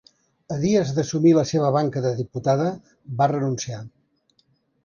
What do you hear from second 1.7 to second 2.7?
banca de diputada